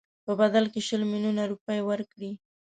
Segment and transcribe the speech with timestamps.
[0.25, 2.31] په بدل کې شل میلیونه روپۍ ورکړي.